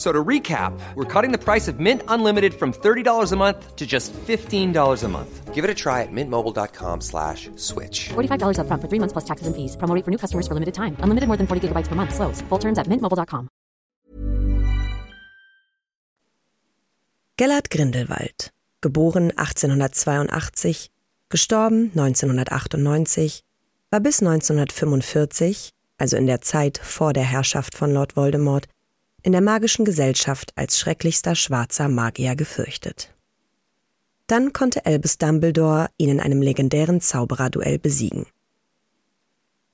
[0.00, 3.86] So to recap, we're cutting the price of Mint Unlimited from $30 a month to
[3.86, 5.54] just $15 a month.
[5.54, 8.08] Give it a try at mintmobile.com slash switch.
[8.08, 9.76] $45 up front for three months plus taxes and fees.
[9.76, 10.96] Promo for new customers for limited time.
[11.00, 12.14] Unlimited more than 40 gigabytes per month.
[12.14, 12.40] Slows.
[12.48, 13.48] Full terms at mintmobile.com.
[17.36, 20.90] Gellert Grindelwald, geboren 1882,
[21.28, 23.44] gestorben 1998,
[23.90, 28.66] war bis 1945, also in der Zeit vor der Herrschaft von Lord Voldemort,
[29.22, 33.14] in der magischen Gesellschaft als schrecklichster schwarzer Magier gefürchtet.
[34.26, 38.26] Dann konnte Albus Dumbledore ihn in einem legendären Zaubererduell besiegen.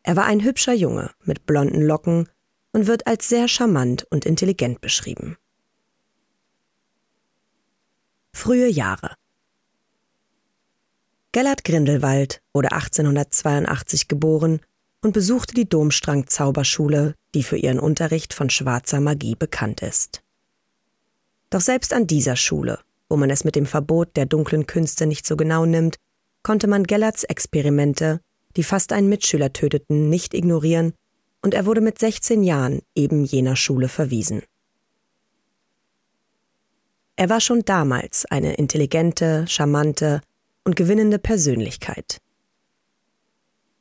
[0.03, 2.28] Er war ein hübscher Junge mit blonden Locken
[2.72, 5.36] und wird als sehr charmant und intelligent beschrieben.
[8.33, 9.14] Frühe Jahre
[11.33, 14.60] Gellert Grindelwald wurde 1882 geboren
[15.02, 20.22] und besuchte die Domstrang Zauberschule, die für ihren Unterricht von schwarzer Magie bekannt ist.
[21.50, 25.27] Doch selbst an dieser Schule, wo man es mit dem Verbot der dunklen Künste nicht
[25.27, 25.97] so genau nimmt,
[26.42, 28.20] konnte man Gellerts Experimente,
[28.56, 30.94] die fast einen Mitschüler töteten, nicht ignorieren,
[31.42, 34.43] und er wurde mit 16 Jahren eben jener Schule verwiesen.
[37.16, 40.20] Er war schon damals eine intelligente, charmante
[40.65, 42.19] und gewinnende Persönlichkeit.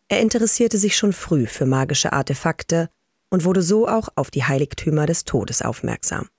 [0.08, 2.90] Er interessierte sich schon früh für magische Artefakte
[3.30, 6.30] und wurde so auch auf die Heiligtümer des Todes aufmerksam.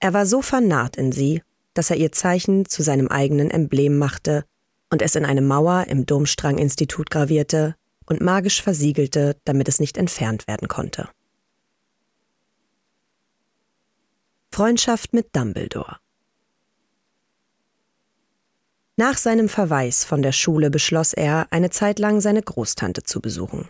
[0.00, 4.44] Er war so vernarrt in sie, dass er ihr Zeichen zu seinem eigenen Emblem machte
[4.90, 7.74] und es in eine Mauer im Domstrang-Institut gravierte
[8.06, 11.08] und magisch versiegelte, damit es nicht entfernt werden konnte.
[14.50, 15.96] Freundschaft mit Dumbledore
[18.96, 23.68] nach seinem Verweis von der Schule beschloss er, eine Zeit lang seine Großtante zu besuchen.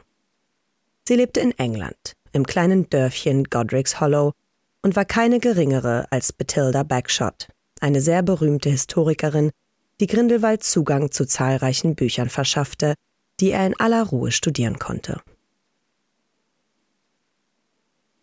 [1.08, 4.32] Sie lebte in England, im kleinen Dörfchen Godric's Hollow
[4.82, 7.48] und war keine geringere als Bathilda Bagshot,
[7.80, 9.50] eine sehr berühmte Historikerin,
[10.00, 12.94] die Grindelwald Zugang zu zahlreichen Büchern verschaffte,
[13.40, 15.20] die er in aller Ruhe studieren konnte.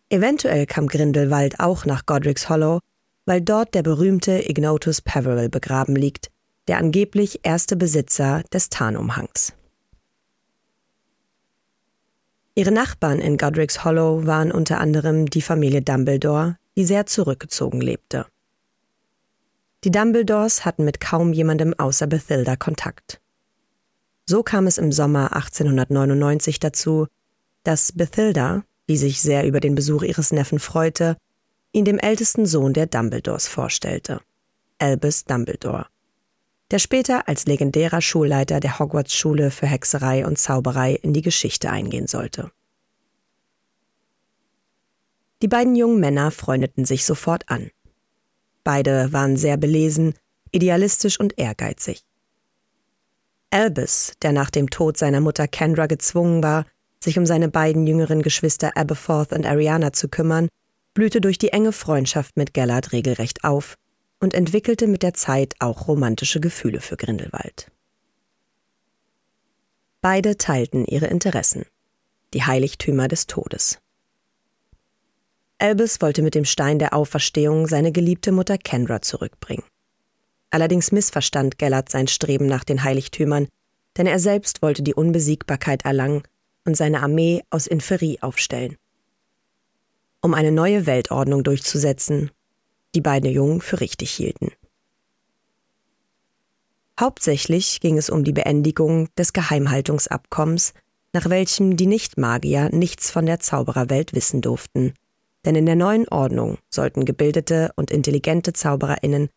[0.08, 2.80] Eventuell kam Grindelwald auch nach Godric's Hollow,
[3.24, 6.30] weil dort der berühmte Ignotus Peveril begraben liegt,
[6.68, 9.52] der angeblich erste Besitzer des Tarnumhangs.
[12.54, 18.26] Ihre Nachbarn in Godric's Hollow waren unter anderem die Familie Dumbledore, die sehr zurückgezogen lebte.
[19.84, 23.20] Die Dumbledores hatten mit kaum jemandem außer Bathilda Kontakt.
[24.26, 27.08] So kam es im Sommer 1899 dazu,
[27.64, 31.16] dass Bathilda, die sich sehr über den Besuch ihres Neffen freute,
[31.72, 34.20] ihn dem ältesten Sohn der Dumbledores vorstellte,
[34.78, 35.86] Albus Dumbledore
[36.72, 42.06] der später als legendärer Schulleiter der Hogwarts-Schule für Hexerei und Zauberei in die Geschichte eingehen
[42.06, 42.50] sollte.
[45.42, 47.70] Die beiden jungen Männer freundeten sich sofort an.
[48.64, 50.14] Beide waren sehr belesen,
[50.50, 52.04] idealistisch und ehrgeizig.
[53.50, 56.64] Albus, der nach dem Tod seiner Mutter Kendra gezwungen war,
[57.00, 60.48] sich um seine beiden jüngeren Geschwister Aberforth und Ariana zu kümmern,
[60.94, 63.76] blühte durch die enge Freundschaft mit Gellert regelrecht auf
[64.22, 67.72] und entwickelte mit der Zeit auch romantische Gefühle für Grindelwald.
[70.00, 71.66] Beide teilten ihre Interessen,
[72.32, 73.80] die Heiligtümer des Todes.
[75.58, 79.64] Albus wollte mit dem Stein der Auferstehung seine geliebte Mutter Kendra zurückbringen.
[80.50, 83.48] Allerdings missverstand Gellert sein Streben nach den Heiligtümern,
[83.96, 86.22] denn er selbst wollte die Unbesiegbarkeit erlangen
[86.64, 88.76] und seine Armee aus Inferie aufstellen.
[90.20, 92.30] Um eine neue Weltordnung durchzusetzen,
[92.94, 94.52] die beide Jungen für richtig hielten.
[97.00, 100.74] Hauptsächlich ging es um die Beendigung des Geheimhaltungsabkommens,
[101.12, 104.94] nach welchem die Nichtmagier nichts von der Zaubererwelt wissen durften,
[105.44, 109.28] denn in der neuen Ordnung sollten gebildete und intelligente Zaubererinnen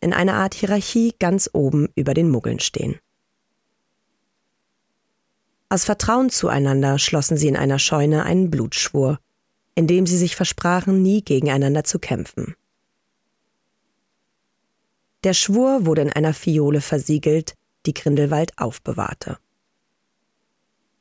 [0.00, 2.98] in einer Art Hierarchie ganz oben über den Muggeln stehen.
[5.68, 9.20] Aus Vertrauen zueinander schlossen sie in einer Scheune einen Blutschwur,
[9.74, 12.56] in dem sie sich versprachen, nie gegeneinander zu kämpfen.
[15.22, 17.54] Der Schwur wurde in einer Fiole versiegelt,
[17.86, 19.38] die Grindelwald aufbewahrte.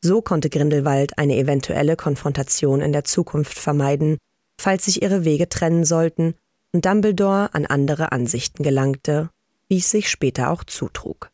[0.02, 4.18] So konnte Grindelwald eine eventuelle Konfrontation in der Zukunft vermeiden,
[4.58, 6.36] falls sich ihre Wege trennen sollten
[6.72, 9.30] und Dumbledore an andere Ansichten gelangte,
[9.68, 11.32] wie es sich später auch zutrug.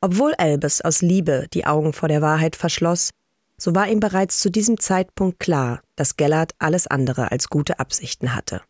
[0.00, 3.10] Obwohl Albus aus Liebe die Augen vor der Wahrheit verschloss,
[3.56, 8.34] so war ihm bereits zu diesem Zeitpunkt klar, dass Gellert alles andere als gute Absichten
[8.34, 8.60] hatte.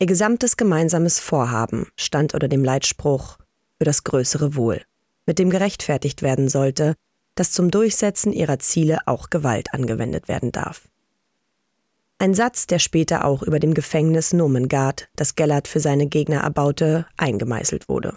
[0.00, 3.38] Ihr gesamtes gemeinsames Vorhaben stand unter dem Leitspruch
[3.78, 4.82] für das größere Wohl,
[5.26, 6.94] mit dem gerechtfertigt werden sollte,
[7.34, 10.88] dass zum Durchsetzen ihrer Ziele auch Gewalt angewendet werden darf.
[12.20, 17.06] Ein Satz, der später auch über dem Gefängnis Nomengard, das Gellert für seine Gegner erbaute,
[17.16, 18.16] eingemeißelt wurde.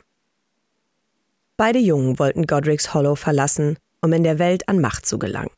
[1.57, 5.51] Beide Jungen wollten Godric's Hollow verlassen, um in der Welt an Macht zu gelangen.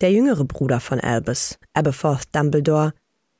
[0.00, 2.92] Der jüngere Bruder von Albus, Aberforth Dumbledore,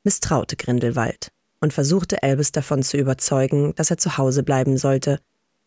[0.09, 5.19] misstraute Grindelwald und versuchte Albus davon zu überzeugen, dass er zu Hause bleiben sollte,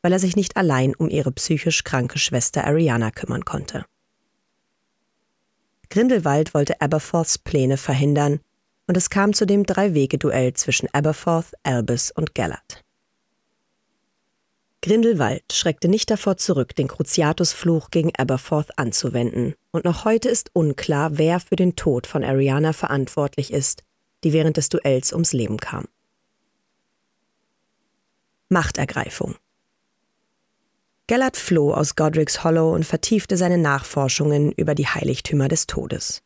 [0.02, 3.84] weil er sich nicht allein um ihre psychisch kranke Schwester Ariana kümmern konnte.
[5.90, 8.40] Grindelwald wollte Aberforths Pläne verhindern
[8.88, 12.82] und es kam zu dem Drei-Wege-Duell zwischen Aberforth, Albus und Gellert.
[14.80, 21.16] Grindelwald schreckte nicht davor zurück, den Cruciatus-Fluch gegen Aberforth anzuwenden, und noch heute ist unklar,
[21.16, 23.84] wer für den Tod von Ariana verantwortlich ist,
[24.24, 25.86] die während des Duells ums Leben kam.
[28.48, 29.36] Machtergreifung
[31.06, 36.22] Gellert floh aus Godric's Hollow und vertiefte seine Nachforschungen über die Heiligtümer des Todes.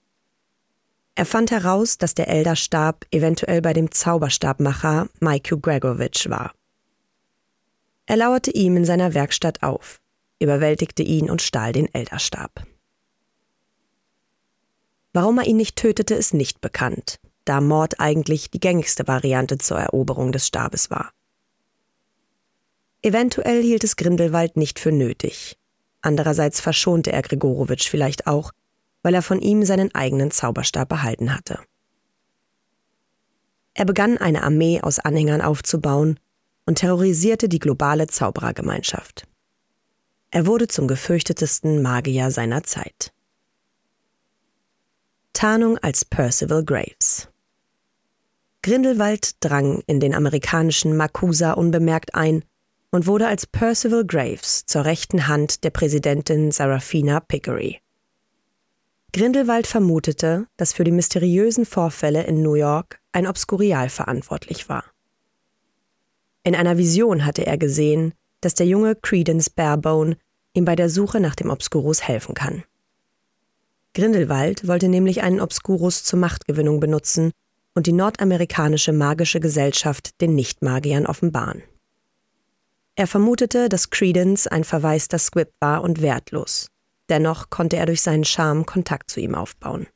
[1.14, 6.52] Er fand heraus, dass der Elderstab eventuell bei dem Zauberstabmacher Maiku Gregorovich war.
[8.04, 10.00] Er lauerte ihm in seiner Werkstatt auf,
[10.38, 12.66] überwältigte ihn und stahl den Elderstab.
[15.14, 19.78] Warum er ihn nicht tötete, ist nicht bekannt, da Mord eigentlich die gängigste Variante zur
[19.78, 21.12] Eroberung des Stabes war.
[23.02, 25.58] Eventuell hielt es Grindelwald nicht für nötig.
[26.02, 28.52] Andererseits verschonte er Gregorowitsch vielleicht auch,
[29.02, 31.60] weil er von ihm seinen eigenen Zauberstab behalten hatte.
[33.74, 36.18] Er begann eine Armee aus Anhängern aufzubauen
[36.64, 39.26] und terrorisierte die globale Zauberergemeinschaft.
[40.30, 43.12] Er wurde zum gefürchtetsten Magier seiner Zeit.
[45.32, 47.28] Tarnung als Percival Graves.
[48.66, 52.42] Grindelwald drang in den amerikanischen Makusa unbemerkt ein
[52.90, 57.80] und wurde als Percival Graves zur rechten Hand der Präsidentin Serafina Pickery.
[59.12, 64.82] Grindelwald vermutete, dass für die mysteriösen Vorfälle in New York ein Obskurial verantwortlich war.
[66.42, 70.16] In einer Vision hatte er gesehen, dass der junge Credence Barebone
[70.54, 72.64] ihm bei der Suche nach dem Obscurus helfen kann.
[73.94, 77.30] Grindelwald wollte nämlich einen Obscurus zur Machtgewinnung benutzen
[77.76, 81.62] und die nordamerikanische magische Gesellschaft den Nichtmagiern offenbaren.
[82.96, 86.70] Er vermutete, dass Credence ein verwaister Squib war und wertlos.
[87.10, 89.86] Dennoch konnte er durch seinen Charme Kontakt zu ihm aufbauen.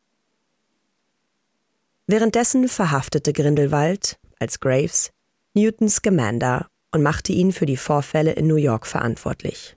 [2.06, 5.10] Währenddessen verhaftete Grindelwald, als Graves,
[5.54, 9.76] Newton Scamander und machte ihn für die Vorfälle in New York verantwortlich.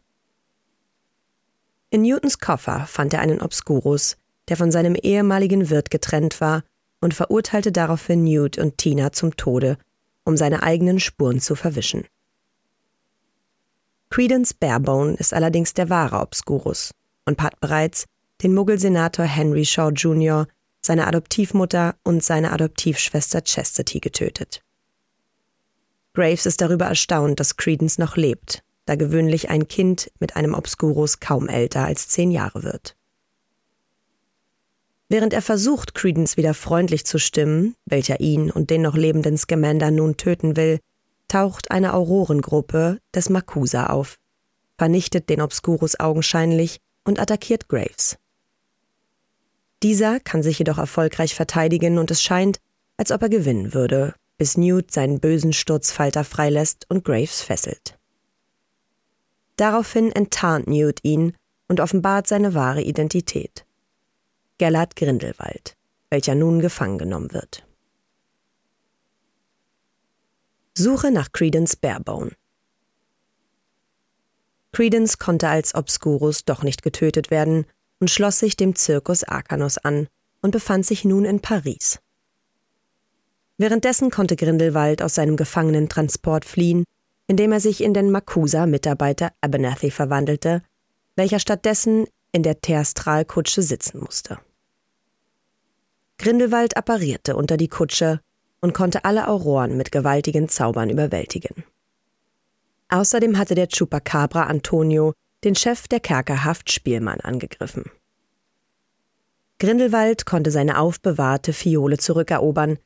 [1.90, 4.18] In Newtons Koffer fand er einen Obscurus,
[4.50, 6.64] der von seinem ehemaligen Wirt getrennt war,
[7.04, 9.78] und verurteilte daraufhin Newt und Tina zum Tode,
[10.24, 12.06] um seine eigenen Spuren zu verwischen.
[14.10, 16.92] Credence Barebone ist allerdings der wahre Obscurus
[17.26, 18.06] und hat bereits
[18.42, 20.48] den Muggelsenator Henry Shaw Jr.,
[20.82, 24.62] seine Adoptivmutter und seine Adoptivschwester Chastity getötet.
[26.14, 31.20] Graves ist darüber erstaunt, dass Credence noch lebt, da gewöhnlich ein Kind mit einem Obscurus
[31.20, 32.96] kaum älter als zehn Jahre wird.
[35.14, 39.92] Während er versucht, Credence wieder freundlich zu stimmen, welcher ihn und den noch lebenden Scamander
[39.92, 40.80] nun töten will,
[41.28, 44.18] taucht eine Aurorengruppe des Makusa auf,
[44.76, 48.18] vernichtet den Obscurus augenscheinlich und attackiert Graves.
[49.84, 52.58] Dieser kann sich jedoch erfolgreich verteidigen und es scheint,
[52.98, 58.00] als ob er gewinnen würde, bis Newt seinen bösen Sturzfalter freilässt und Graves fesselt.
[59.58, 61.36] Daraufhin enttarnt Newt ihn
[61.68, 63.64] und offenbart seine wahre Identität.
[64.58, 65.76] Gellert Grindelwald,
[66.10, 67.66] welcher nun gefangen genommen wird.
[70.76, 72.32] Suche nach Credence Barebone
[74.74, 77.66] Credence konnte als Obscurus doch nicht getötet werden
[78.00, 80.08] und schloss sich dem Zirkus Arcanus an
[80.42, 82.00] und befand sich nun in Paris.
[83.58, 86.86] Währenddessen konnte Grindelwald aus seinem Gefangenentransport fliehen,
[87.28, 90.64] indem er sich in den Makusa-Mitarbeiter Abernathy verwandelte,
[91.16, 94.40] welcher stattdessen in der Theastralkutsche sitzen musste.
[96.18, 98.20] Grindelwald apparierte unter die Kutsche
[98.60, 101.64] und konnte alle Auroren mit gewaltigen Zaubern überwältigen.
[102.90, 105.14] Außerdem hatte der Chupacabra Antonio
[105.44, 107.86] den Chef der Kerkerhaft Spielmann angegriffen.
[109.60, 112.78] Grindelwald konnte seine aufbewahrte Fiole zurückerobern,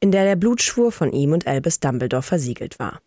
[0.00, 3.00] in der der Blutschwur von ihm und Albus Dumbledore versiegelt war.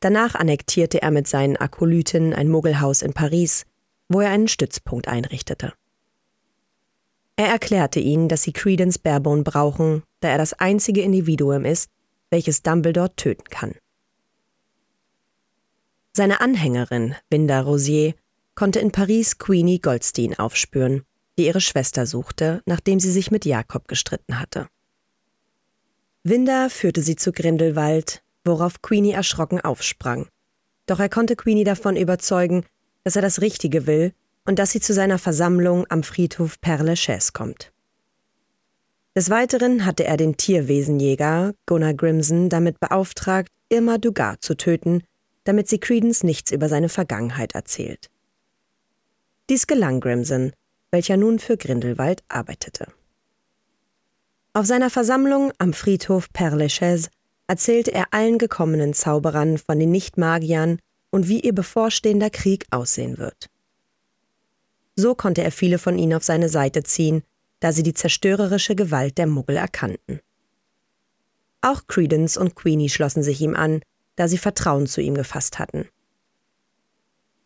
[0.00, 3.66] Danach annektierte er mit seinen Akolyten ein Muggelhaus in Paris,
[4.08, 5.72] wo er einen Stützpunkt einrichtete.
[7.36, 11.90] Er erklärte ihnen, dass sie Credence Barebone brauchen, da er das einzige Individuum ist,
[12.30, 13.74] welches Dumbledore töten kann.
[16.12, 18.14] Seine Anhängerin, Winda Rosier,
[18.56, 21.04] konnte in Paris Queenie Goldstein aufspüren,
[21.38, 24.66] die ihre Schwester suchte, nachdem sie sich mit Jakob gestritten hatte.
[26.24, 30.28] Winda führte sie zu Grindelwald, worauf Queenie erschrocken aufsprang.
[30.86, 32.64] Doch er konnte Queenie davon überzeugen,
[33.04, 34.12] dass er das Richtige will
[34.44, 37.72] und dass sie zu seiner Versammlung am Friedhof Père Lachaise kommt.
[39.14, 45.02] Des Weiteren hatte er den Tierwesenjäger Gunnar Grimson damit beauftragt, Irma Dugar zu töten,
[45.44, 48.10] damit sie Credence nichts über seine Vergangenheit erzählt.
[49.50, 50.52] Dies gelang Grimson,
[50.90, 52.86] welcher nun für Grindelwald arbeitete.
[54.52, 57.10] Auf seiner Versammlung am Friedhof Père Lachaise
[57.46, 60.78] erzählte er allen gekommenen Zauberern von den Nichtmagiern
[61.10, 63.48] und wie ihr bevorstehender Krieg aussehen wird.
[64.96, 67.22] So konnte er viele von ihnen auf seine Seite ziehen,
[67.60, 70.20] da sie die zerstörerische Gewalt der Muggel erkannten.
[71.60, 73.80] Auch Credence und Queenie schlossen sich ihm an,
[74.16, 75.88] da sie Vertrauen zu ihm gefasst hatten.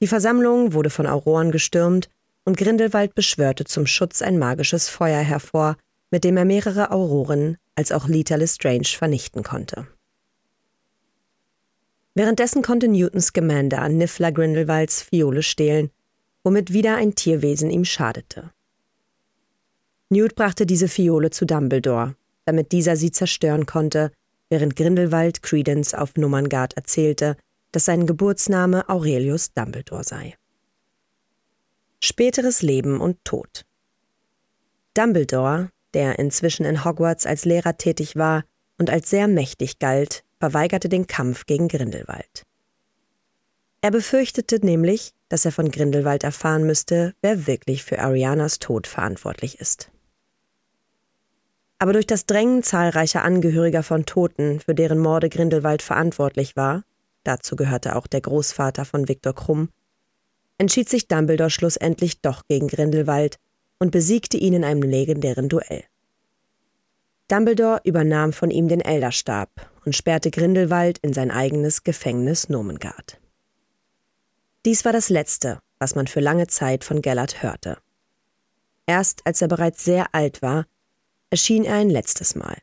[0.01, 2.09] Die Versammlung wurde von Auroren gestürmt
[2.45, 5.77] und Grindelwald beschwörte zum Schutz ein magisches Feuer hervor,
[6.11, 9.87] mit dem er mehrere Auroren als auch Lita Lestrange vernichten konnte.
[12.15, 15.91] Währenddessen konnte Newtons Scamander Niffler Grindelwalds Fiole stehlen,
[16.45, 18.53] womit wieder ein Tierwesen ihm schadete.
[20.11, 24.13] Newt brachte diese Fiole zu Dumbledore, damit dieser sie zerstören konnte,
[24.51, 27.37] während Grindelwald Credence auf Nummerngard erzählte,
[27.71, 30.37] dass sein Geburtsname Aurelius Dumbledore sei.
[32.01, 33.65] Späteres Leben und Tod
[34.93, 38.45] Dumbledore, der inzwischen in Hogwarts als Lehrer tätig war
[38.77, 42.43] und als sehr mächtig galt, verweigerte den Kampf gegen Grindelwald.
[43.81, 49.61] Er befürchtete nämlich, dass er von Grindelwald erfahren müsste, wer wirklich für Arianas Tod verantwortlich
[49.61, 49.93] ist.
[51.79, 56.83] Aber durch das Drängen zahlreicher Angehöriger von Toten, für deren Morde Grindelwald verantwortlich war,
[57.23, 59.69] dazu gehörte auch der Großvater von Viktor Krumm,
[60.59, 63.37] entschied sich Dumbledore schlussendlich doch gegen Grindelwald
[63.79, 65.85] und besiegte ihn in einem legendären Duell.
[67.29, 73.21] Dumbledore übernahm von ihm den Elderstab und sperrte Grindelwald in sein eigenes Gefängnis Nomengard.
[74.65, 77.79] Dies war das Letzte, was man für lange Zeit von Gellert hörte.
[78.87, 80.67] Erst als er bereits sehr alt war,
[81.31, 82.57] erschien er ein letztes Mal.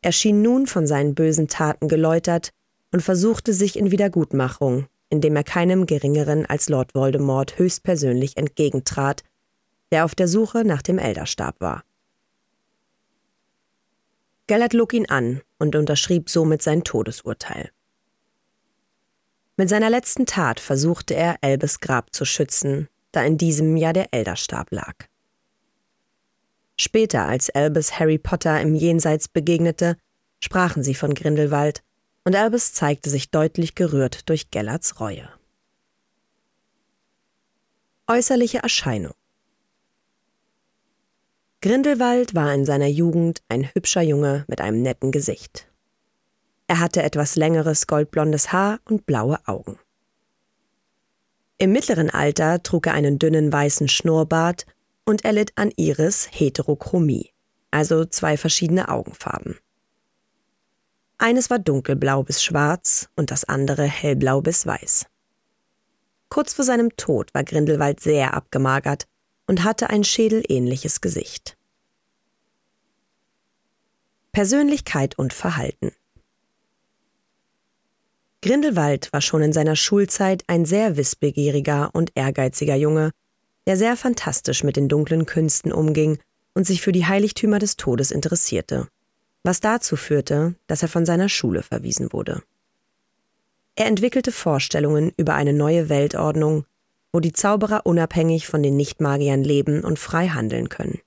[0.00, 2.50] Er schien nun von seinen bösen Taten geläutert
[2.92, 9.24] und versuchte sich in Wiedergutmachung, indem er keinem Geringeren als Lord Voldemort höchstpersönlich entgegentrat,
[9.90, 11.82] der auf der Suche nach dem Elderstab war.
[14.48, 17.70] Gellert log ihn an und unterschrieb somit sein Todesurteil.
[19.58, 24.08] Mit seiner letzten Tat versuchte er, Elbes Grab zu schützen, da in diesem Jahr der
[24.12, 24.94] Elderstab lag.
[26.76, 29.98] Später, als Albus Harry Potter im Jenseits begegnete,
[30.40, 31.82] sprachen sie von Grindelwald
[32.24, 35.28] und Albus zeigte sich deutlich gerührt durch Gellerts Reue.
[38.06, 39.14] Äußerliche Erscheinung
[41.60, 45.68] Grindelwald war in seiner Jugend ein hübscher Junge mit einem netten Gesicht.
[46.68, 49.76] Er hatte etwas längeres goldblondes Haar und blaue Augen.
[51.56, 54.66] Im mittleren Alter trug er einen dünnen weißen Schnurrbart
[55.04, 57.32] und er litt an Iris Heterochromie,
[57.72, 59.58] also zwei verschiedene Augenfarben.
[61.16, 65.06] Eines war dunkelblau bis schwarz und das andere hellblau bis weiß.
[66.28, 69.08] Kurz vor seinem Tod war Grindelwald sehr abgemagert
[69.48, 71.56] und hatte ein schädelähnliches Gesicht.
[74.30, 75.90] Persönlichkeit und Verhalten
[78.40, 83.10] Grindelwald war schon in seiner Schulzeit ein sehr wissbegieriger und ehrgeiziger Junge,
[83.66, 86.20] der sehr fantastisch mit den dunklen Künsten umging
[86.54, 88.86] und sich für die Heiligtümer des Todes interessierte
[89.48, 92.42] was dazu führte, dass er von seiner Schule verwiesen wurde.
[93.76, 96.66] Er entwickelte Vorstellungen über eine neue Weltordnung,
[97.12, 101.00] wo die Zauberer unabhängig von den Nichtmagiern leben und frei handeln können.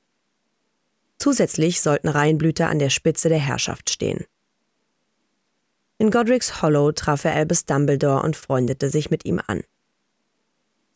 [1.17, 4.25] Zusätzlich sollten Reihenblüter an der Spitze der Herrschaft stehen.
[5.99, 9.61] In Godric's Hollow traf er Albus Dumbledore und freundete sich mit ihm an.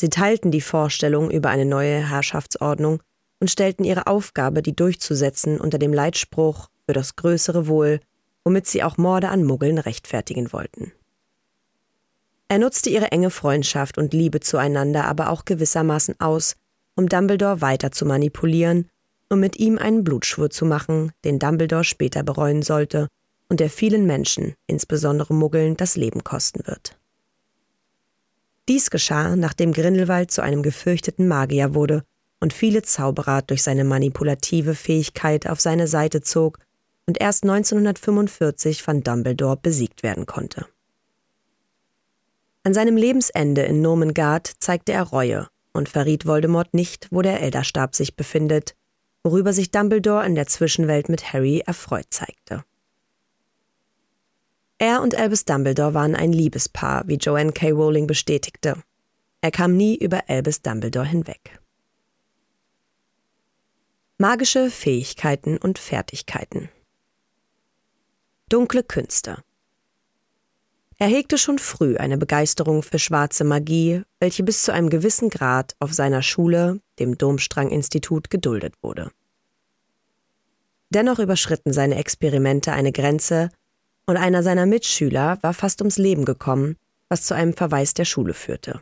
[0.01, 3.03] Sie teilten die Vorstellung über eine neue Herrschaftsordnung
[3.39, 7.99] und stellten ihre Aufgabe, die durchzusetzen, unter dem Leitspruch für das größere Wohl,
[8.43, 10.91] womit sie auch Morde an Muggeln rechtfertigen wollten.
[12.47, 16.55] Er nutzte ihre enge Freundschaft und Liebe zueinander aber auch gewissermaßen aus,
[16.95, 18.87] um Dumbledore weiter zu manipulieren
[19.29, 23.07] und mit ihm einen Blutschwur zu machen, den Dumbledore später bereuen sollte
[23.49, 26.97] und der vielen Menschen, insbesondere Muggeln, das Leben kosten wird.
[28.67, 32.03] Dies geschah, nachdem Grindelwald zu einem gefürchteten Magier wurde
[32.39, 36.59] und viele Zauberer durch seine manipulative Fähigkeit auf seine Seite zog
[37.05, 40.65] und erst 1945 von Dumbledore besiegt werden konnte.
[42.65, 47.93] An seinem Lebensende in Nomengard zeigte er Reue und verriet Voldemort nicht, wo der Elderstab
[47.93, 48.75] sich befindet,
[49.21, 52.63] worüber sich Dumbledore in der Zwischenwelt mit Harry erfreut zeigte.
[54.79, 57.69] Er und Albus Dumbledore waren ein Liebespaar, wie Joanne K.
[57.69, 58.81] Rowling bestätigte.
[59.41, 61.59] Er kam nie über Albus Dumbledore hinweg.
[64.17, 66.69] Magische Fähigkeiten und Fertigkeiten
[68.49, 69.43] Dunkle Künste
[70.97, 75.75] Er hegte schon früh eine Begeisterung für schwarze Magie, welche bis zu einem gewissen Grad
[75.79, 79.11] auf seiner Schule, dem Domstrang-Institut, geduldet wurde.
[80.89, 83.49] Dennoch überschritten seine Experimente eine Grenze,
[84.07, 86.77] und einer seiner Mitschüler war fast ums Leben gekommen,
[87.09, 88.81] was zu einem Verweis der Schule führte.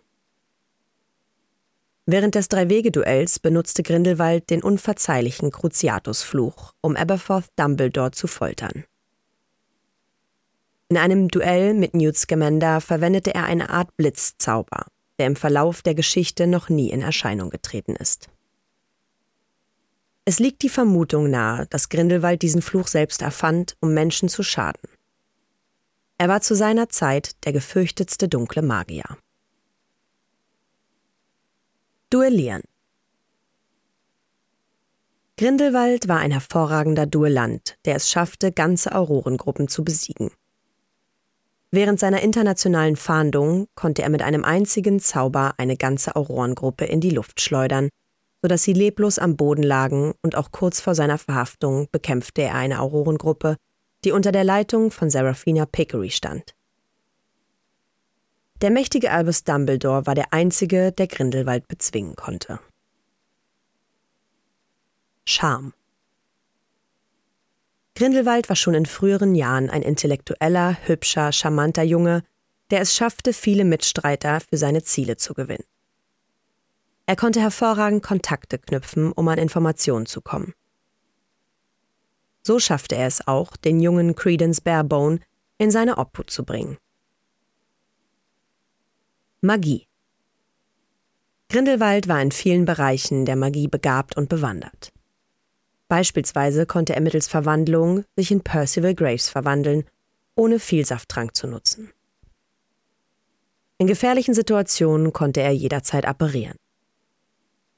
[2.06, 8.84] Während des Drei-Wege-Duells benutzte Grindelwald den unverzeihlichen Cruciatus-Fluch, um Aberforth Dumbledore zu foltern.
[10.94, 14.86] In einem Duell mit Newt Scamander verwendete er eine Art Blitzzauber,
[15.18, 18.30] der im Verlauf der Geschichte noch nie in Erscheinung getreten ist.
[20.24, 24.88] Es liegt die Vermutung nahe, dass Grindelwald diesen Fluch selbst erfand, um Menschen zu schaden.
[26.20, 29.18] Er war zu seiner Zeit der gefürchtetste dunkle Magier.
[32.12, 32.62] Duellieren
[35.38, 40.30] Grindelwald war ein hervorragender Duellant, der es schaffte, ganze Aurorengruppen zu besiegen.
[41.76, 47.10] Während seiner internationalen Fahndung konnte er mit einem einzigen Zauber eine ganze Aurorengruppe in die
[47.10, 47.90] Luft schleudern,
[48.44, 52.80] sodass sie leblos am Boden lagen und auch kurz vor seiner Verhaftung bekämpfte er eine
[52.80, 53.58] Aurorengruppe,
[54.04, 56.54] die unter der Leitung von Seraphina Pickery stand.
[58.62, 62.60] Der mächtige Albus Dumbledore war der einzige, der Grindelwald bezwingen konnte.
[65.26, 65.74] Charme
[68.04, 72.22] Grindelwald war schon in früheren Jahren ein intellektueller, hübscher, charmanter Junge,
[72.70, 75.64] der es schaffte, viele Mitstreiter für seine Ziele zu gewinnen.
[77.06, 80.54] Er konnte hervorragend Kontakte knüpfen, um an Informationen zu kommen.
[82.42, 85.20] So schaffte er es auch, den jungen Credence Barebone
[85.58, 86.78] in seine Obhut zu bringen.
[89.40, 89.88] Magie
[91.48, 94.92] Grindelwald war in vielen Bereichen der Magie begabt und bewandert.
[95.94, 99.84] Beispielsweise konnte er mittels Verwandlung sich in Percival Graves verwandeln,
[100.34, 101.92] ohne Vielsafttrank zu nutzen.
[103.78, 106.58] In gefährlichen Situationen konnte er jederzeit apparieren.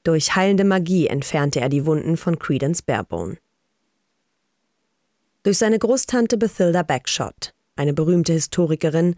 [0.02, 3.36] Durch heilende Magie entfernte er die Wunden von Credence Barebone.
[5.42, 9.16] Durch seine Großtante Bethilda Backshot, eine berühmte Historikerin,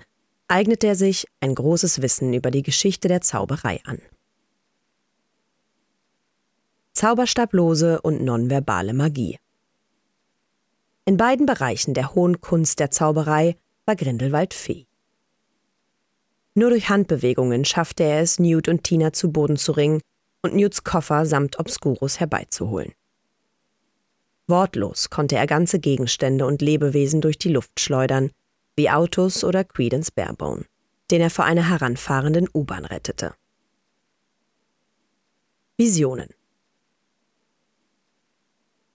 [0.48, 4.00] eignete er sich ein großes Wissen über die Geschichte der Zauberei an.
[6.98, 9.38] Zauberstablose und nonverbale Magie.
[11.04, 13.56] In beiden Bereichen der hohen Kunst der Zauberei
[13.87, 14.88] war Grindelwald fähig.
[16.54, 20.00] Nur durch Handbewegungen schaffte er es, Newt und Tina zu Boden zu ringen
[20.42, 22.94] und Newts Koffer samt Obscurus herbeizuholen.
[24.48, 28.32] Wortlos konnte er ganze Gegenstände und Lebewesen durch die Luft schleudern,
[28.74, 30.64] wie Autos oder Credence Barebone,
[31.12, 33.34] den er vor einer heranfahrenden U-Bahn rettete.
[35.76, 36.30] Visionen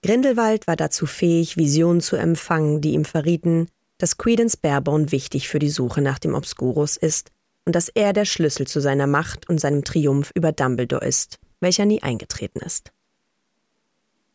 [0.04, 5.58] Grindelwald war dazu fähig, Visionen zu empfangen, die ihm verrieten, dass Credence Barebone wichtig für
[5.58, 7.30] die Suche nach dem Obscurus ist
[7.64, 11.86] und dass er der Schlüssel zu seiner Macht und seinem Triumph über Dumbledore ist, welcher
[11.86, 12.92] nie eingetreten ist.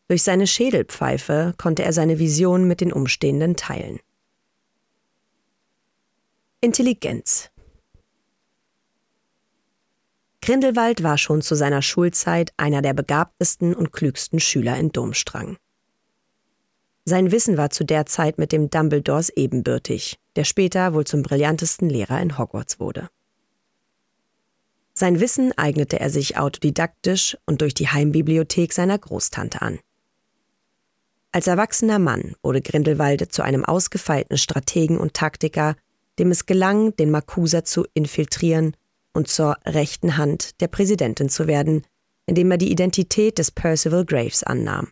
[0.07, 3.99] Durch seine Schädelpfeife konnte er seine Vision mit den Umstehenden teilen.
[6.61, 7.51] Intelligenz
[10.49, 15.57] Grindelwald war schon zu seiner Schulzeit einer der begabtesten und klügsten Schüler in Domstrang.
[17.05, 21.87] Sein Wissen war zu der Zeit mit dem Dumbledores ebenbürtig, der später wohl zum brillantesten
[21.87, 23.09] Lehrer in Hogwarts wurde.
[24.95, 29.77] Sein Wissen eignete er sich autodidaktisch und durch die Heimbibliothek seiner Großtante an.
[31.31, 35.75] Als erwachsener Mann wurde Grindelwald zu einem ausgefeilten Strategen und Taktiker,
[36.17, 38.75] dem es gelang, den Makusa zu infiltrieren
[39.13, 41.85] und zur rechten Hand der Präsidentin zu werden,
[42.25, 44.91] indem er die Identität des Percival Graves annahm.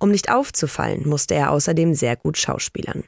[0.00, 3.04] Um nicht aufzufallen, musste er außerdem sehr gut schauspielern.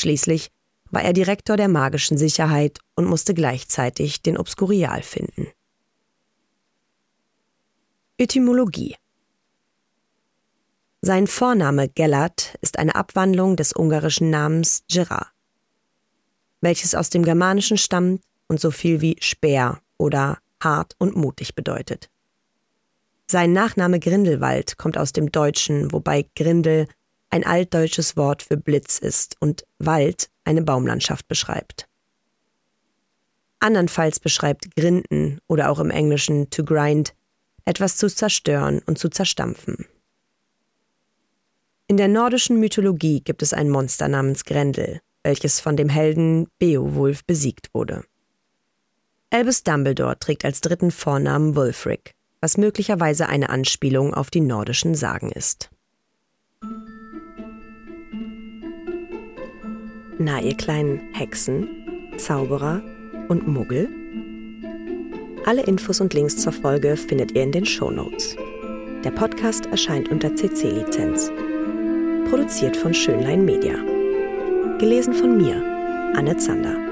[0.00, 0.50] Schließlich
[0.90, 5.48] war er Direktor der magischen Sicherheit und musste gleichzeitig den Obskurial finden.
[8.18, 8.96] Etymologie
[11.00, 15.32] Sein Vorname Gellert ist eine Abwandlung des ungarischen Namens Gerard,
[16.60, 22.10] welches aus dem Germanischen stammt und so viel wie Speer oder hart und mutig bedeutet.
[23.26, 26.86] Sein Nachname Grindelwald kommt aus dem Deutschen, wobei Grindel
[27.30, 31.88] ein altdeutsches Wort für Blitz ist und Wald eine Baumlandschaft beschreibt.
[33.58, 37.14] Andernfalls beschreibt Grinden oder auch im Englischen to grind
[37.64, 39.86] etwas zu zerstören und zu zerstampfen.
[41.86, 47.24] In der nordischen Mythologie gibt es ein Monster namens Grendel, welches von dem Helden Beowulf
[47.24, 48.04] besiegt wurde.
[49.32, 55.32] Albus Dumbledore trägt als dritten Vornamen Wulfric, was möglicherweise eine Anspielung auf die nordischen Sagen
[55.32, 55.70] ist.
[60.18, 62.82] Na, ihr kleinen Hexen, Zauberer
[63.28, 63.88] und Muggel?
[65.46, 68.36] Alle Infos und Links zur Folge findet ihr in den Show Notes.
[69.02, 71.32] Der Podcast erscheint unter CC-Lizenz.
[72.28, 73.76] Produziert von Schönlein Media.
[74.78, 75.56] Gelesen von mir,
[76.14, 76.91] Anne Zander.